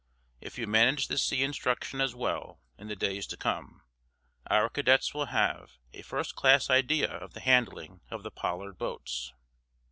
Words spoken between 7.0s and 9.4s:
of the handling of the Pollard boats."